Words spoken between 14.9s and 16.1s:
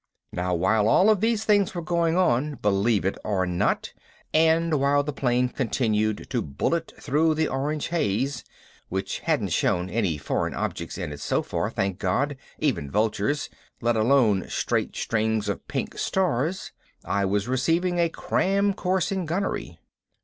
strings of pink